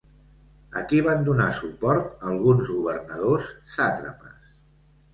[0.79, 4.55] A qui van donar suport alguns governadors sàtrapes?